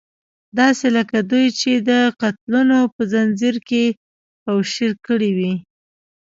داسې 0.59 0.87
لکه 0.97 1.17
دوی 1.31 1.47
چې 1.59 1.71
هم 1.77 1.85
د 1.89 1.91
قتلونو 2.21 2.79
په 2.93 3.01
ځنځير 3.11 3.55
کې 3.69 3.83
کوشير 4.43 4.91
کړې 5.05 5.31
وي. 5.37 5.53